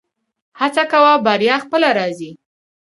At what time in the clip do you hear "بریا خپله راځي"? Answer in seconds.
1.25-2.31